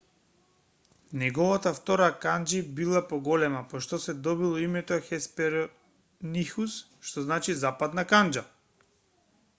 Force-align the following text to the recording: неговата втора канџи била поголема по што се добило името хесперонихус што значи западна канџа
неговата 1.23 1.73
втора 1.79 2.07
канџи 2.23 2.61
била 2.79 3.01
поголема 3.11 3.61
по 3.73 3.83
што 3.87 4.01
се 4.07 4.17
добило 4.29 4.63
името 4.69 4.99
хесперонихус 5.11 6.81
што 7.11 7.27
значи 7.31 7.59
западна 7.65 8.11
канџа 8.15 8.49